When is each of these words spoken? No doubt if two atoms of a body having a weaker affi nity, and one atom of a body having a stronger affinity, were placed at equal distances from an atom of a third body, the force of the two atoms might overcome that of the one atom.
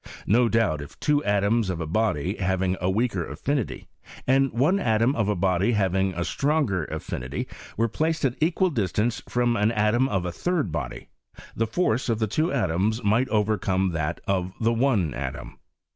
No 0.25 0.49
doubt 0.49 0.81
if 0.81 0.99
two 0.99 1.23
atoms 1.25 1.69
of 1.69 1.79
a 1.79 1.85
body 1.85 2.37
having 2.37 2.75
a 2.81 2.89
weaker 2.89 3.23
affi 3.23 3.63
nity, 3.63 3.85
and 4.25 4.51
one 4.51 4.79
atom 4.79 5.15
of 5.15 5.29
a 5.29 5.35
body 5.35 5.73
having 5.73 6.11
a 6.15 6.25
stronger 6.25 6.85
affinity, 6.85 7.47
were 7.77 7.87
placed 7.87 8.25
at 8.25 8.33
equal 8.41 8.71
distances 8.71 9.21
from 9.29 9.55
an 9.55 9.71
atom 9.71 10.09
of 10.09 10.25
a 10.25 10.31
third 10.31 10.71
body, 10.71 11.09
the 11.55 11.67
force 11.67 12.09
of 12.09 12.17
the 12.17 12.25
two 12.25 12.51
atoms 12.51 13.03
might 13.03 13.29
overcome 13.29 13.91
that 13.91 14.19
of 14.25 14.53
the 14.59 14.73
one 14.73 15.13
atom. 15.13 15.59